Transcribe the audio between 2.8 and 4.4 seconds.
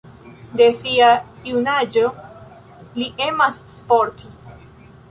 li emas sporti.